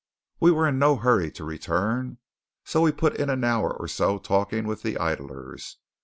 [0.39, 2.17] We were in no hurry to return,
[2.65, 5.77] so we put in an hour or so talking with the idlers.